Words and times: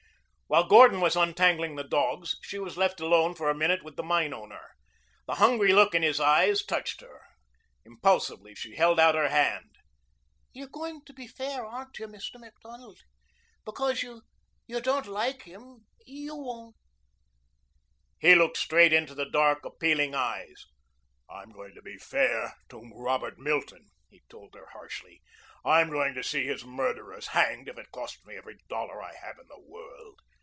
While 0.51 0.67
Gordon 0.67 0.99
was 0.99 1.15
untangling 1.15 1.77
the 1.77 1.83
dogs 1.85 2.35
she 2.41 2.59
was 2.59 2.75
left 2.77 2.99
alone 2.99 3.35
for 3.35 3.49
a 3.49 3.55
minute 3.55 3.83
with 3.85 3.95
the 3.95 4.03
mine 4.03 4.33
owner. 4.33 4.71
The 5.25 5.35
hungry 5.35 5.71
look 5.71 5.95
in 5.95 6.03
his 6.03 6.19
eyes 6.19 6.61
touched 6.61 6.99
her. 6.99 7.21
Impulsively 7.85 8.53
she 8.53 8.75
held 8.75 8.99
out 8.99 9.15
her 9.15 9.29
hand. 9.29 9.77
"You're 10.51 10.67
going 10.67 11.05
to 11.05 11.13
be 11.13 11.25
fair, 11.25 11.65
aren't 11.65 11.97
you, 11.99 12.05
Mr. 12.09 12.37
Macdonald? 12.37 12.99
Because 13.63 14.03
you 14.03 14.23
don't 14.69 15.05
like 15.05 15.43
him 15.43 15.85
you 16.05 16.35
won't?" 16.35 16.75
He 18.19 18.35
looked 18.35 18.57
straight 18.57 18.91
into 18.91 19.15
the 19.15 19.29
dark, 19.29 19.63
appealing 19.63 20.13
eyes. 20.15 20.65
"I'm 21.29 21.53
going 21.53 21.75
to 21.75 21.81
be 21.81 21.95
fair 21.95 22.55
to 22.71 22.91
Robert 22.93 23.39
Milton," 23.39 23.85
he 24.09 24.21
told 24.27 24.53
her 24.55 24.65
harshly. 24.73 25.21
"I'm 25.63 25.89
going 25.89 26.13
to 26.15 26.23
see 26.25 26.45
his 26.45 26.65
murderers 26.65 27.27
hanged 27.27 27.69
if 27.69 27.77
it 27.77 27.91
costs 27.93 28.19
me 28.25 28.35
every 28.35 28.57
dollar 28.67 29.01
I 29.01 29.15
have 29.15 29.37
in 29.39 29.47
the 29.47 29.57
world." 29.61 30.19